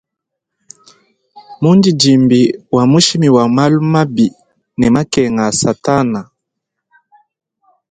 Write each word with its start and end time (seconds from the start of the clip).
Mundidimbi 1.61 2.41
wa 2.75 2.83
mushimi 2.91 3.29
wa 3.35 3.45
malu 3.55 3.79
mabi 3.93 4.27
ne 4.77 4.87
makenga 4.93 5.43
a 5.49 5.55
satana. 5.61 6.21